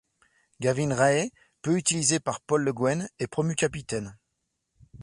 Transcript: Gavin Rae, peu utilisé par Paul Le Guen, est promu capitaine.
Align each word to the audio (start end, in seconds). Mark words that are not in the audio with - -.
Gavin 0.59 0.95
Rae, 0.95 1.29
peu 1.61 1.77
utilisé 1.77 2.19
par 2.19 2.41
Paul 2.41 2.63
Le 2.63 2.73
Guen, 2.73 3.07
est 3.19 3.27
promu 3.27 3.53
capitaine. 3.53 4.17